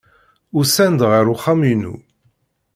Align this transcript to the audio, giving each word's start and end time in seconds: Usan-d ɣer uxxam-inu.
Usan-d 0.57 1.01
ɣer 1.11 1.25
uxxam-inu. 1.33 1.95